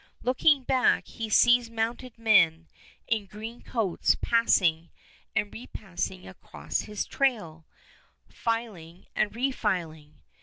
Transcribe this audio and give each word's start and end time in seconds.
Looking 0.23 0.63
back 0.63 1.05
he 1.05 1.29
sees 1.29 1.69
mounted 1.69 2.17
men 2.17 2.67
in 3.07 3.27
green 3.27 3.61
coats 3.61 4.17
passing 4.19 4.89
and 5.35 5.53
repassing 5.53 6.27
across 6.27 6.79
his 6.81 7.05
trail, 7.05 7.67
filing 8.27 9.05
and 9.15 9.31
refiling. 9.35 10.13